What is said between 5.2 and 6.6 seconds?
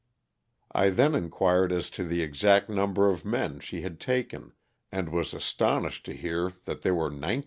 astonished to hear